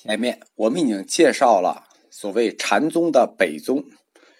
[0.00, 3.82] 前面我们已经介绍了所谓禅宗的北宗，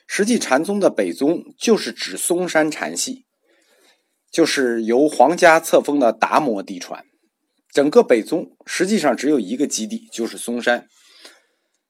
[0.06, 3.26] 实际禅宗的北宗就是指嵩山禅系，
[4.30, 7.04] 就是由皇家册封的达摩嫡传。
[7.72, 10.86] 整个北宗实际上只有一个基地，就是嵩山，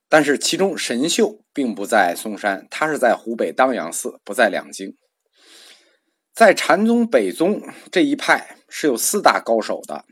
[0.08, 4.96] 但是其中神秀并不在嵩山，他是在湖北当阳寺，不在两京。
[6.34, 7.62] 在禅宗北宗
[7.92, 10.06] 这一派是有四大高手的，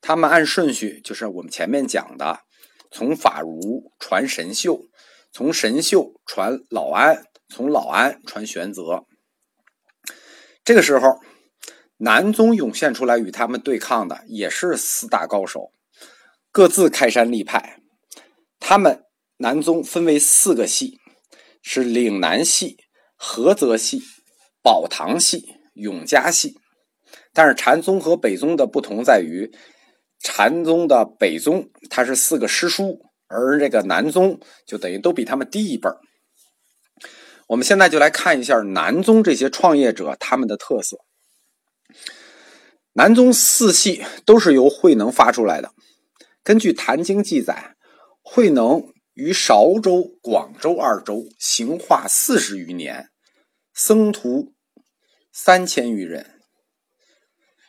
[0.00, 2.38] 他们按顺序就是我们前面讲的。
[2.94, 4.86] 从法如传神秀，
[5.32, 9.04] 从神秀传老安，从老安传玄泽。
[10.62, 11.18] 这个时候，
[11.96, 15.72] 南宗涌现出来与他们对抗的也是四大高手，
[16.52, 17.80] 各自开山立派。
[18.60, 19.02] 他们
[19.38, 21.00] 南宗分为四个系，
[21.60, 22.76] 是岭南系、
[23.18, 24.04] 菏泽系、
[24.62, 26.54] 宝堂系、永嘉系。
[27.32, 29.52] 但是禅宗和北宗的不同在于。
[30.24, 36.00] 禅宗的北宗，它是四个师叔，而这个南宗就等于都比他们低一辈儿。
[37.48, 40.96] 我们现在就来看一下南宗这些创业者他们的特色。
[42.94, 45.74] 南宗四系都是由慧能发出来的。
[46.42, 47.76] 根据《坛经》记载，
[48.22, 53.10] 慧能于韶州、广州二州行化四十余年，
[53.74, 54.54] 僧徒
[55.30, 56.40] 三千余人，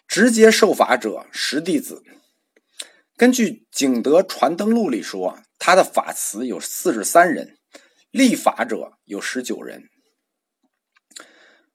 [0.08, 2.02] 直接受法者十弟子。
[3.18, 7.58] 根据《景德传灯录》里说，他的法词有四十三人，
[8.12, 9.86] 立法者有十九人。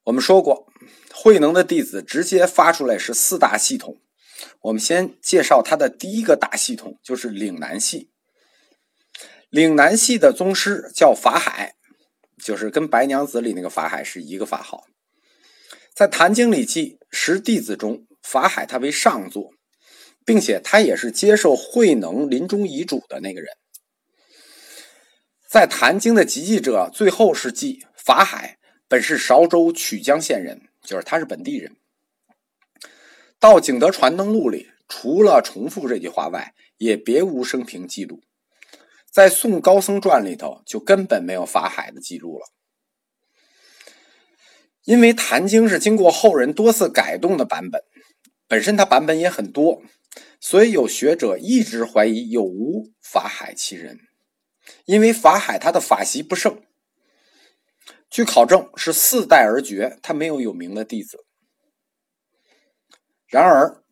[0.05, 0.67] 我们说过，
[1.15, 4.03] 慧能的弟子直接发出来是四大系统。
[4.61, 8.11] 我们先介绍他的第一个大系统，就是岭南系。
[9.49, 11.75] 岭南系的宗师叫法海，
[12.45, 14.85] 就是跟白娘子里那个法海是一个法号。
[15.95, 19.55] 在《坛经》里记，十弟子中，法海他为上座。
[20.25, 23.57] 并且他也是接受慧能临终遗嘱的那个人，
[25.49, 31.77] 在《坛经》的集记者最后是记法海本是韶州曲江县人，就是他是本地人。
[33.39, 38.21] 到《景德传灯录》里，除了重复这句话外，也别无生平记录。
[39.11, 42.47] 在《宋高僧传》里头，就根本没有法海的记录了，
[44.85, 47.83] 因为《坛经》是经过后人多次改动的版本，
[48.47, 49.83] 本身它版本也很多。
[50.41, 53.99] 所以有学者一直怀疑有无法海其人，
[54.85, 56.63] 因为法海他的法习不盛，
[58.09, 61.25] 据考证是四代而绝，他没有有名的弟子。
[63.29, 63.85] 然而，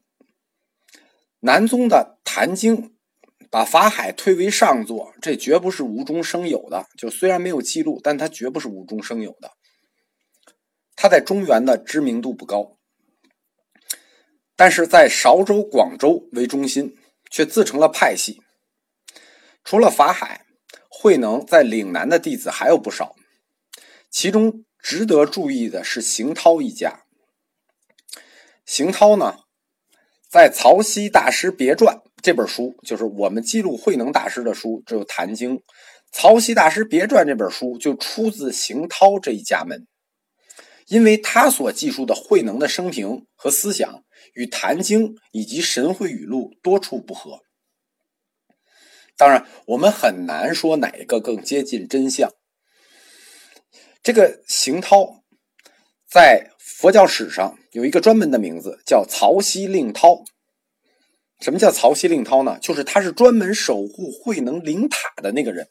[1.40, 2.76] 南宗的《坛经》
[3.48, 6.86] 把法海推为上座，这绝不是无中生有的。
[6.98, 9.52] 就虽然没有记录，但他绝不是无中生有的。
[10.96, 12.77] 他在中原的知名度不高。
[14.58, 16.96] 但是在韶州、广州为中心，
[17.30, 18.42] 却自成了派系。
[19.62, 20.46] 除了法海、
[20.88, 23.14] 慧能在岭南的弟子还有不少，
[24.10, 27.04] 其中值得注意的是邢涛一家。
[28.66, 29.36] 邢涛呢，
[30.28, 35.58] 在《曹溪大师别传》这本书，就是我们记录慧能大师的书，只有《坛经》。
[36.10, 39.86] 《曹溪大师别传》这本书就出自邢涛这一家门。
[40.88, 44.02] 因为他所记述的慧能的生平和思想
[44.34, 47.40] 与《坛经》以及《神会语录》多处不合，
[49.16, 52.32] 当然我们很难说哪一个更接近真相。
[54.02, 55.24] 这个邢涛
[56.08, 60.22] 在佛教史上有一个专门的名字，叫曹溪令涛。
[61.40, 62.58] 什么叫曹溪令涛呢？
[62.60, 65.68] 就是他是专门守护慧能灵塔的那个人，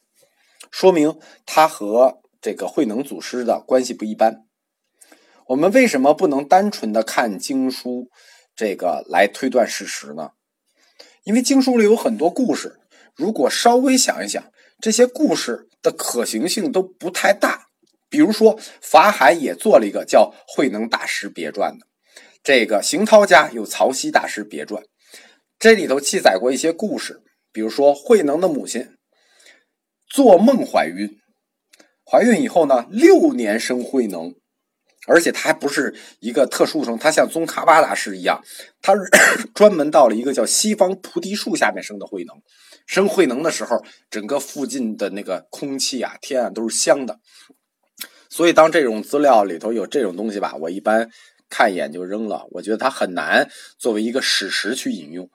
[0.72, 4.46] 说明他和这个慧能祖师的关系不一般。
[5.48, 8.10] 我们为什么不能单纯的看经书，
[8.58, 10.32] 这个来推断事实呢？
[11.24, 12.80] 因为经书里有很多故事，
[13.16, 14.44] 如果稍微想一想，
[14.82, 17.68] 这些故事的可行性都不太大。
[18.10, 21.86] 比如说，法海也做了一个叫《慧能大师别传》的，
[22.42, 24.82] 这个邢涛家有《曹溪大师别传》，
[25.60, 28.98] 这里头记载过一些故事，比如说慧能的母亲
[30.10, 31.20] 做梦怀孕，
[32.10, 34.34] 怀孕以后呢，六年生慧能。
[35.08, 38.44] 而且他还不是一个特殊生，他像宗喀巴大师一样，
[38.82, 39.00] 他是
[39.56, 42.36] 专门到了一个叫西方菩提树下面生的慧能。
[42.86, 43.82] 生慧能的时候，
[44.12, 47.20] 整个附近的那个空气啊、天啊都是香的。
[48.30, 51.10] 所以，当这种资料里头有这种东西吧，我一般
[51.50, 52.46] 看一眼就扔了。
[52.52, 53.50] 我觉得它很难
[53.80, 55.30] 作为一个史实去引用，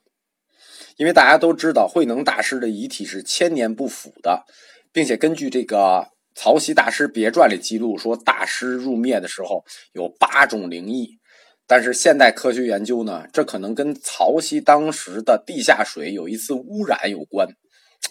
[0.97, 4.45] 因为大家都知道慧能大师的遗体是千年不腐的，
[4.93, 5.77] 并且根据这个。
[6.35, 11.19] 《曹溪大师别传》里记录说，大师入灭的时候有八种灵异，
[11.67, 17.49] 但是现代科学研究呢，这可能跟曹溪当时的地下水有一次污染有关，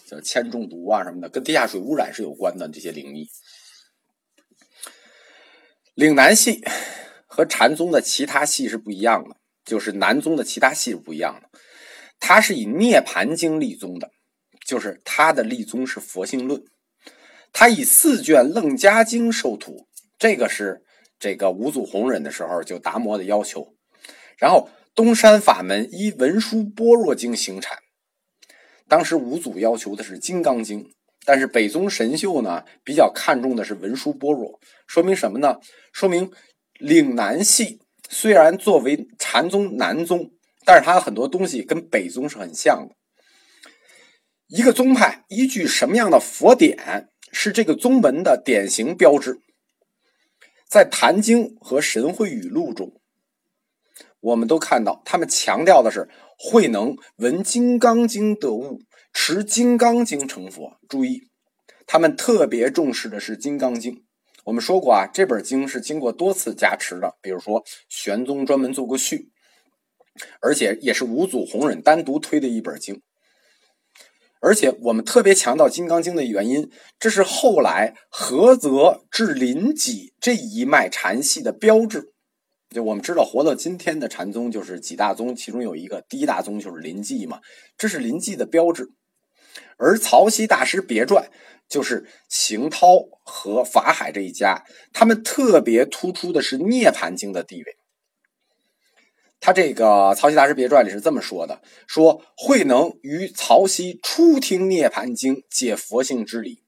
[0.07, 3.27] 叫铅中毒啊什么的，跟地下水污染是有关的这些灵异。
[5.95, 6.63] 岭南系
[7.27, 9.35] 和禅宗的其他系是不一样的，
[9.65, 11.59] 就是南宗的其他系是不一样的，
[12.19, 14.09] 它是以涅盘经立宗的，
[14.65, 16.63] 就是它的立宗是佛性论，
[17.53, 19.87] 他以四卷楞伽经授徒，
[20.17, 20.83] 这个是
[21.19, 23.75] 这个五祖弘忍的时候就达摩的要求，
[24.37, 27.77] 然后东山法门依文殊般若经行禅。
[28.87, 30.83] 当时五祖要求的是《金刚经》，
[31.25, 35.59] 但是北宗神秀呢比较看重的是文殊般若，说明什么呢？
[35.93, 36.31] 说明
[36.79, 40.31] 岭南系虽然作为禅宗南宗，
[40.65, 42.95] 但是它很多东西跟北宗是很像的。
[44.47, 49.39] 一个宗派依据什么样的佛典是这个宗门的典型标志？
[50.67, 52.93] 在《坛经》和《神会语录》中，
[54.19, 56.09] 我们都看到他们强调的是。
[56.43, 58.81] 慧能闻《金刚经》得悟，
[59.13, 60.79] 持《金刚经》成佛。
[60.89, 61.27] 注意，
[61.85, 63.93] 他们特别重视的是《金刚经》。
[64.45, 69.29] 我们说过啊，这本经是经过多次加持的，比如说玄宗专门做过序，
[70.41, 73.03] 而且也是五祖弘忍单独推的一本经。
[74.41, 82.11] 而且我们特别强调《金刚经》的原因，这是后来菏泽至临济这一脉禅系的标志。
[82.69, 87.39] 就我们知道，活到今天的禅宗就是几大宗，其中有一个第一大宗就是临济嘛，
[87.77, 88.89] 这是临济的标志。
[89.77, 91.29] 而曹溪大师别传
[91.67, 97.75] 就是行涛和法海这一家，他们特别突出的是涅盘经的地位。
[99.41, 106.63] 他这个曹溪大师别传里是这么说的：说慧能于曹溪初听涅盘经，解佛性之理；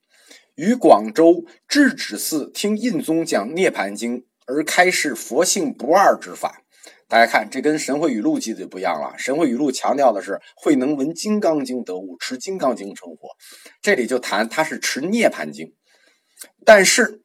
[0.56, 4.26] 于广州智止寺听印宗讲涅盘经。
[4.46, 6.64] 而开示佛性不二之法，
[7.08, 9.14] 大家看，这跟《神会语录》记的就不一样了。
[9.18, 13.30] 《神会语录》强调的是慧能闻《金刚经》得悟，持《金刚经》成佛。
[13.82, 15.68] 这里就谈他是持《涅盘经》，
[16.66, 17.23] 但是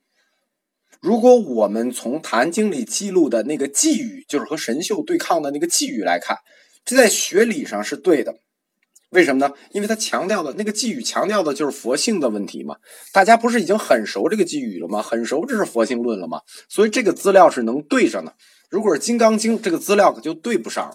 [1.00, 6.38] 如果我们从《坛经》里记录的那个寄语，就是和神秀对抗的那个寄语来看，
[6.84, 8.34] 这在学理上是对的。
[9.10, 9.54] 为什么呢？
[9.70, 12.76] 因为他强调的那个寄语，强调的就是佛性的问题嘛。
[13.12, 15.00] 大家不是已经很熟这个寄语了吗？
[15.00, 16.42] 很熟这是佛性论了吗？
[16.68, 18.34] 所以这个资料是能对上的。
[18.68, 20.94] 如果是《金刚经》，这个资料可就对不上了。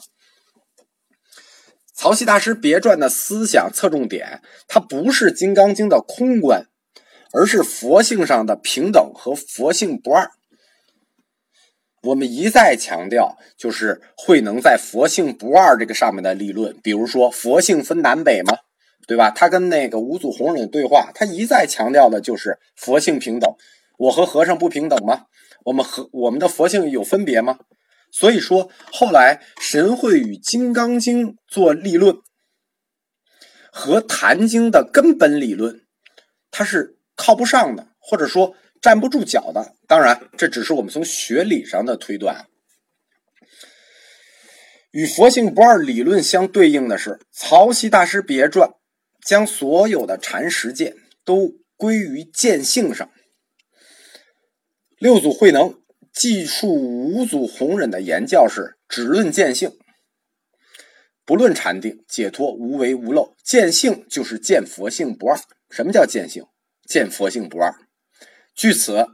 [1.96, 6.68] 曹溪大师别传的思想侧重点，它不是《金刚经》的空观，
[7.34, 10.32] 而是佛性上的平等和佛性不二。
[12.04, 16.78] 我们一再强调，就是慧能在佛性不二这个上面的立论。
[16.84, 18.58] 比如说，佛性分南北吗？
[19.08, 19.30] 对吧？
[19.32, 23.54] 他跟那个五祖弘忍对话，他一再强调的就是佛性平等。
[23.98, 25.26] 我和和尚不平等吗？
[25.66, 27.60] 我们和我们的佛性有分别吗？
[28.12, 32.18] 所以说，后来神会与《金刚经》做立论，
[33.72, 35.82] 和《坛经》的根本理论，
[36.52, 38.56] 它是靠不上的，或者说。
[38.82, 42.48] 站不住脚的，当然，这只是我们从学理上的推断。
[44.92, 48.74] 与佛性不二理论相对应的是，曹溪大师别传
[49.26, 53.10] 将所有的禅实践都归于见性上。
[54.98, 55.82] 六祖慧能
[56.12, 59.72] 记述五祖弘忍的言教是：只论见性，
[61.24, 63.34] 不论禅定解脱无为无漏。
[63.46, 65.40] 见性就是见佛性不二。
[65.70, 66.44] 什么叫见性？
[66.86, 67.74] 见佛性不二。
[68.56, 69.08] 据此，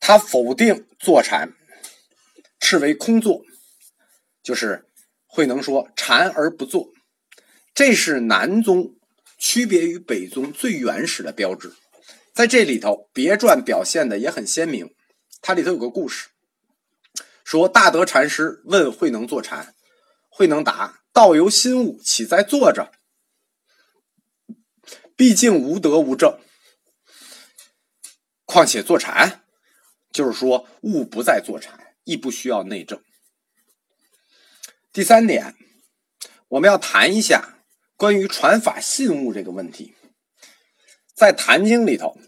[0.00, 1.52] 他否定坐禅，
[2.60, 3.42] 斥为空坐，
[4.42, 4.86] 就是
[5.26, 6.92] 慧能说禅而不坐，
[7.74, 8.96] 这是南宗
[9.38, 11.72] 区别于北宗最原始的标志。
[12.34, 14.94] 在这里头，别传表现的也很鲜明。
[15.40, 16.28] 它里头有个故事，
[17.44, 19.74] 说大德禅师问慧能坐禅，
[20.28, 22.92] 慧能答：“道由心悟，岂在坐着？
[25.16, 26.38] 毕竟无德无正。”
[28.44, 29.44] 况且坐禅，
[30.12, 33.02] 就是说悟不再坐禅，亦不需要内证。
[34.92, 35.54] 第三点，
[36.48, 37.64] 我们要谈一下
[37.96, 39.94] 关于传法信物这个问题。
[41.14, 42.18] 在《坛经》里头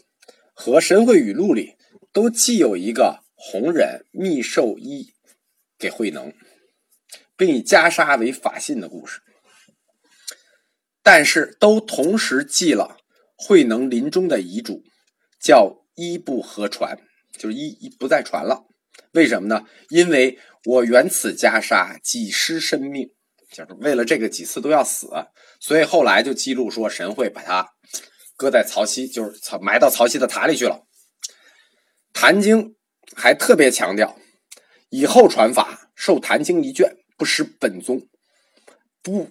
[0.55, 1.77] 和《神会语录》里，
[2.11, 5.13] 都记有一个弘忍密授衣
[5.77, 6.33] 给慧能，
[7.37, 9.21] 并以袈裟为法信的故事，
[11.05, 12.97] 但是都同时记了
[13.37, 14.83] 慧能临终的遗嘱，
[15.41, 15.85] 叫。
[15.97, 16.99] 一不合传，
[17.39, 18.65] 就是一一不再传了。
[19.13, 19.65] 为什么呢？
[19.91, 23.11] 因为我原此袈裟几失生命，
[23.53, 25.09] 就是为了这个几次都要死，
[25.61, 27.75] 所以后来就记录说神会把它
[28.37, 30.83] 搁在曹溪，就是曹埋到曹溪的塔里去了。
[32.13, 32.75] 坛经
[33.15, 34.19] 还特别强调，
[34.91, 38.09] 以后传法受坛经一卷，不失本宗，
[39.01, 39.31] 不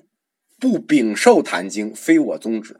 [0.63, 2.79] 不禀受《坛经》，非我宗旨。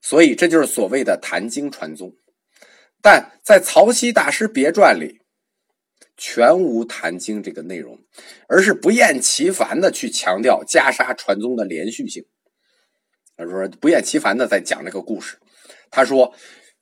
[0.00, 2.12] 所以这就是所谓的坛经传宗。
[3.02, 5.18] 但在曹溪大师别传里，
[6.16, 7.98] 全无《坛经》这个内容，
[8.46, 12.24] 而是不厌其烦的去强调袈裟传宗的连续性。
[13.36, 15.40] 他说不厌其烦的在讲这个故事。
[15.90, 16.32] 他说：“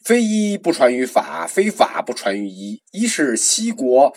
[0.05, 2.83] 非一不传于法，非法不传于一。
[2.93, 4.15] 一是西国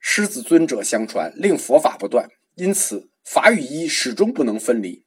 [0.00, 5.05] 狮子尊者相传，令佛法不断，因此法与一始终不能分离。”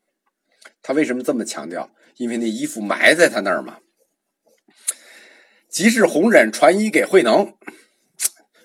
[0.81, 1.89] 他为什么这么强调？
[2.17, 3.79] 因为那衣服埋在他那儿嘛。
[5.69, 7.53] 即是弘忍传衣给慧能，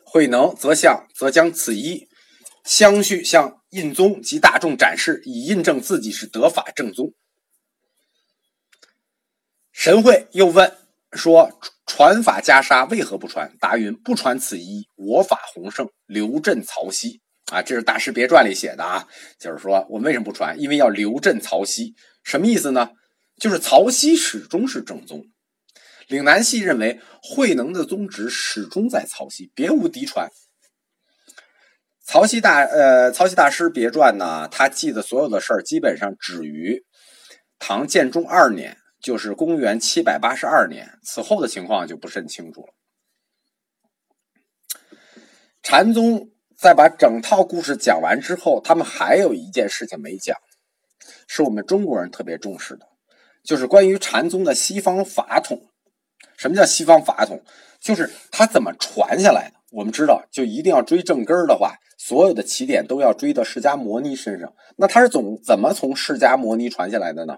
[0.05, 2.09] 慧能则向则将此衣
[2.65, 7.13] 相续向印宗及大众展示，以印证自己是得法正宗。
[9.71, 10.77] 神会又问
[11.13, 17.21] 说：“传法袈裟为何不传？”答云：“不传此衣，我法弘盛，留镇曹溪。”
[17.53, 19.07] 啊，这是《大师别传》里写的啊，
[19.39, 20.59] 就是说我们为什么不传？
[20.59, 22.91] 因为要留镇曹溪，什么意思呢？
[23.39, 25.27] 就是曹溪始终是正宗。
[26.09, 30.31] 岭南系认为慧能的宗旨始终在曹溪，别无嫡传。
[32.07, 36.85] 曹溪大呃，曹溪大师别传呢，他记的所有的事儿基本上止于
[37.59, 42.75] 唐建中二年，就是公元七百八十二年，此后的情况就不甚清楚了。
[45.63, 46.31] 禅宗
[46.65, 50.35] 在把整套故事讲完之后，他们还有一件事情没讲，
[51.29, 52.87] 是我们中国人特别重视的，
[53.43, 55.67] 就是关于禅宗的西方法统。
[56.39, 57.43] 什么叫西方法统？
[57.83, 59.57] 就是它怎么传下来的。
[59.73, 64.55] 我们知道，就一定要追正根儿的话，所有的起点都要追到释迦摩尼身上。
[64.77, 67.37] 那他是总怎么从释迦摩尼传下来的呢？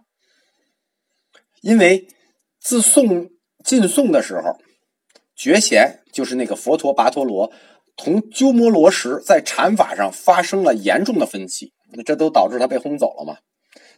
[1.62, 2.06] 因为
[2.60, 3.28] 自宋
[3.64, 4.56] 晋宋的时候，
[5.34, 7.50] 觉贤就是那个佛陀跋陀罗
[7.96, 11.72] 同鸠摩罗什在禅法上发生了严重的分歧，
[12.04, 13.38] 这都导致他被轰走了嘛。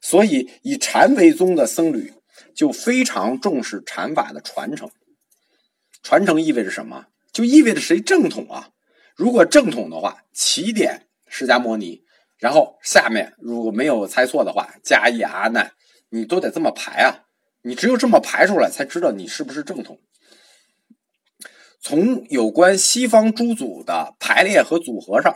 [0.00, 2.14] 所以以禅为宗的僧侣。
[2.55, 4.90] 就非常重视禅法的传承，
[6.02, 7.07] 传承意味着什么？
[7.33, 8.71] 就意味着谁正统啊？
[9.17, 12.02] 如果正统的话，起点释迦摩尼，
[12.38, 15.73] 然后下面如果没有猜错的话，迦叶阿难，
[16.11, 17.26] 你都得这么排啊！
[17.62, 20.00] 你只有这么排出来，才知道你是不是正统。
[21.80, 25.35] 从有关西方诸祖的排列和组合上，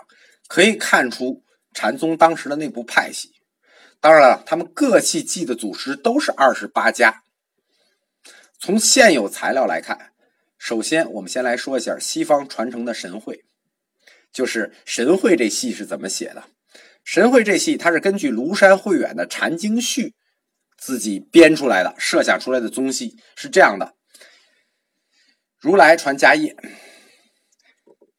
[0.49, 3.31] 可以看出禅宗当时的内部派系。
[4.01, 7.23] 当然了，他们各系记的祖师都是二十八家。
[8.59, 10.13] 从现有材料来看，
[10.59, 13.45] 首先我们先来说一下西方传承的神会，
[14.33, 16.45] 就是神会这系是怎么写的？
[17.05, 20.09] 神会这系它是根据庐山慧远的《禅经序》
[20.77, 23.95] 自己编出来的，设想出来的宗系是这样的：
[25.63, 26.57] 如来传迦叶，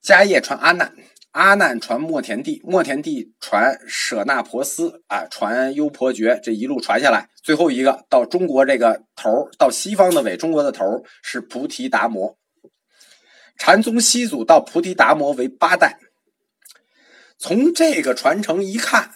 [0.02, 0.96] 迦叶传阿难。
[1.32, 12.38] 阿难传莫田地，莫田地传舍那婆斯啊，传优婆觉，这一路传下来，最后一个到中国这个头到西方的尾，中国的头是菩提达摩。
[13.58, 16.00] 禅宗西祖到菩提达摩为八代。
[17.38, 19.12] 从这个传承一看，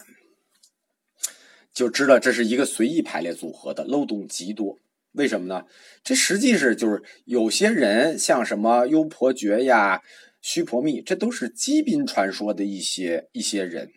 [1.72, 4.79] 就知道这是一个随意排列组合的漏洞极多。
[5.17, 5.63] 为什么呢？
[6.03, 10.01] 这实际是就是有些人像什么优婆觉呀。
[10.39, 13.89] 须婆密，这都是基宾传说的一些一些人。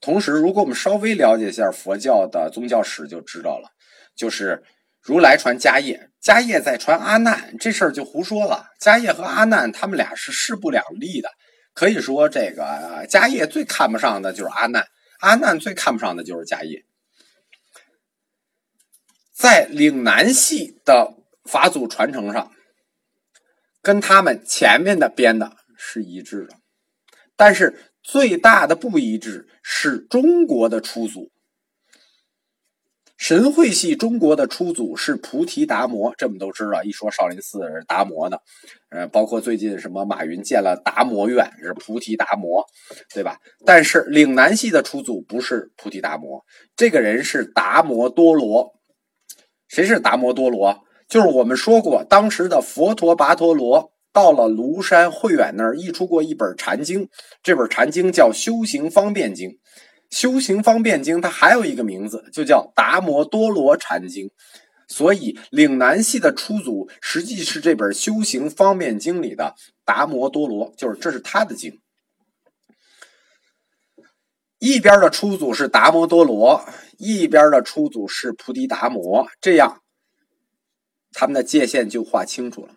[0.00, 3.70] 同时，如果我们稍微了解一下佛教的宗教史，就知道了，
[4.14, 4.62] 就是
[5.00, 8.66] 如来传迦叶，迦叶再传阿难，这事儿就胡说了。
[8.80, 11.28] 迦叶和阿难他们俩是势不两立的，
[11.74, 14.86] 可以说这个迦叶最看不上的就是阿难，
[15.20, 16.84] 阿难最看不上的就是迦叶。
[19.42, 22.52] 在岭南系的法祖传承上，
[23.82, 25.56] 跟他们前面的编的。
[25.76, 26.54] 是一致的，
[27.34, 31.32] 但是最大的不一致是中国的初祖。
[33.16, 36.84] 神会系中国的初祖是菩提达摩，这我们都知道。
[36.84, 38.40] 一说少林寺是达摩的，
[38.90, 42.64] 呃，包括最近什么马云建了达摩院是菩提达摩，
[43.12, 43.38] 对吧？
[43.66, 46.44] 但是岭南系的初祖不是菩提达摩，
[46.76, 48.72] 这个人是达摩多罗。
[49.72, 50.84] 谁是达摩多罗？
[51.08, 53.90] 就是我们说过，当时的佛陀跋陀罗。
[54.12, 57.08] 到了庐山慧远那儿，译出过一本禅经，
[57.42, 59.48] 这本禅经叫《修行方便经》。
[60.10, 64.26] 《修行方便经》它还有一个名字，就叫《达摩多罗禅经》。
[64.88, 69.54] 所以岭南系的初祖实际是这本《修行方便经》里的
[69.86, 71.80] 达摩多罗，就是这是他的经。
[74.62, 76.64] 一边的初祖是达摩多罗，
[76.96, 79.82] 一边的初祖是菩提达摩，这样
[81.10, 82.76] 他们的界限就划清楚了。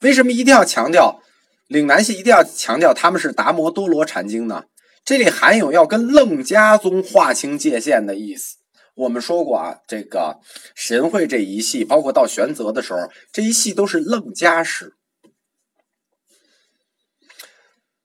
[0.00, 1.20] 为什么一定要强调
[1.68, 4.64] 岭南系一定要强调他们是达摩多罗禅经呢？
[5.04, 8.56] 这里含有要跟楞伽宗划清界限的意思。
[8.94, 10.40] 我们说过啊，这个
[10.74, 14.94] 神会这一系，包括到玄泽的时候，这一系都是楞伽式。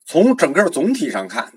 [0.04, 1.54] 从整个总体上看，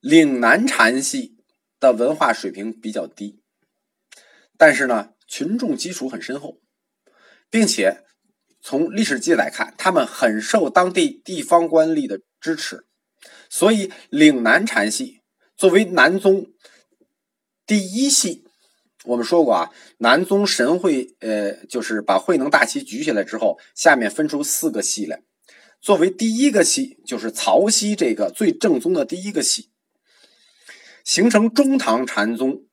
[0.00, 1.36] 岭南禅系
[1.80, 3.40] 的文化水平比较低，
[4.56, 6.60] 但是呢，群众基础很深厚，
[7.50, 8.04] 并且
[8.60, 12.86] 从历史记载看，他们很受当地地方官吏的支持，
[13.48, 15.22] 所以岭南禅系
[15.56, 16.46] 作为南宗
[17.66, 18.44] 第一系，
[19.04, 25.22] 我们说过啊，南宗神会呃，就是把慧能大旗举起来之后，下面分出四个系来。
[25.80, 29.70] 作为第一个系，就是曹溪这个最正宗的第一个系，
[31.06, 32.66] 形成中唐禅宗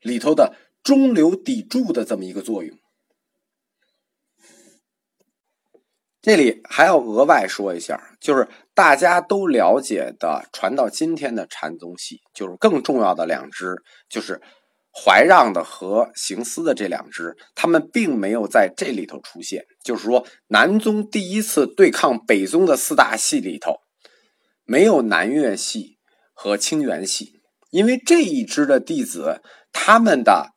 [0.00, 0.54] 里头的
[0.84, 2.78] 中流砥柱的这么一个作用。
[6.22, 14.40] 这里还要额外说一下，就是大家都了解的传到今天的禅宗系，就是更重要的两支，就是。
[14.96, 19.64] 怀让的和行思的这两支，他们并没有在这里头出现。
[19.82, 23.80] 就是说，南宗第一次对抗北宗的四大系里头，
[24.62, 25.98] 没有南岳系
[26.32, 27.33] 和清源系，
[27.74, 30.50] 因为这一支的弟子，他们的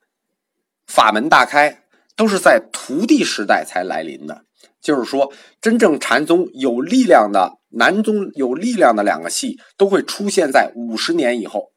[0.86, 1.82] 法门大开，
[2.16, 4.44] 都是在徒弟时代才来临的。
[4.80, 11.72] 就是说，真正禅宗有力量的南宗有力量的两个系，都会出现在五十年以后。